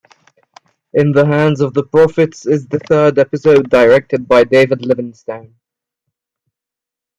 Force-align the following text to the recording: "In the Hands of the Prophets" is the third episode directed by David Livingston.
"In 0.95 1.11
the 1.11 1.27
Hands 1.27 1.61
of 1.61 1.75
the 1.75 1.83
Prophets" 1.83 2.47
is 2.47 2.65
the 2.67 2.79
third 2.79 3.19
episode 3.19 3.69
directed 3.69 4.27
by 4.27 4.43
David 4.43 4.83
Livingston. 4.83 5.55